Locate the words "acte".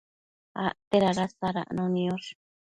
0.63-0.97